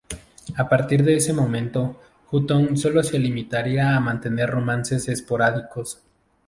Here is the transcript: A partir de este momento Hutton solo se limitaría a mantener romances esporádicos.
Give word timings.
A 0.57 0.67
partir 0.67 1.03
de 1.03 1.15
este 1.17 1.31
momento 1.31 2.01
Hutton 2.31 2.75
solo 2.75 3.03
se 3.03 3.19
limitaría 3.19 3.95
a 3.95 3.99
mantener 3.99 4.49
romances 4.49 5.07
esporádicos. 5.07 6.01